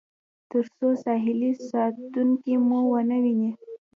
تر 0.51 0.63
څو 0.77 0.87
ساحلي 1.03 1.51
ساتونکي 1.69 2.53
مو 2.67 2.79
ونه 2.91 3.17
وویني. 3.19 3.51